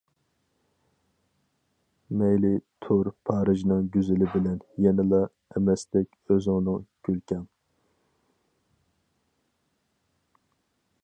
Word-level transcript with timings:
مەيلى 2.21 2.49
تۇر 2.85 3.09
پارىژنىڭ 3.29 3.85
گۈزىلى 3.97 4.31
بىلەن، 4.37 4.57
يەنىلا 4.87 5.21
ئەمەستەك 5.51 6.17
ئۆزۈڭنىڭ 6.37 6.83
كۈلكەڭ. 7.09 7.45